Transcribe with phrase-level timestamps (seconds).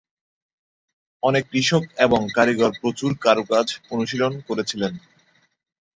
[1.23, 4.93] অনেক কৃষক এবং কারিগর প্রচুর কারুকাজ অনুশীলন করেছিলেন।